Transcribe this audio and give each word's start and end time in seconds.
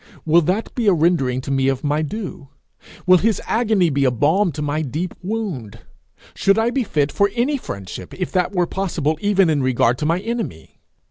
Will 0.25 0.41
that 0.41 0.73
be 0.73 0.87
a 0.87 0.93
rendering 0.93 1.41
to 1.41 1.51
me 1.51 1.67
of 1.67 1.83
my 1.83 2.01
due? 2.01 2.49
Will 3.05 3.19
his 3.19 3.39
agony 3.45 3.91
be 3.91 4.03
a 4.03 4.09
balm 4.09 4.51
to 4.53 4.61
my 4.63 4.81
deep 4.81 5.13
wound? 5.21 5.77
Should 6.33 6.57
I 6.57 6.71
be 6.71 6.83
fit 6.83 7.11
for 7.11 7.29
any 7.35 7.57
friendship 7.57 8.11
if 8.15 8.31
that 8.31 8.51
were 8.51 8.65
possible 8.65 9.19
even 9.21 9.47
in 9.47 9.61
regard 9.61 9.99
to 9.99 10.07
my 10.07 10.19
enemy? 10.19 10.81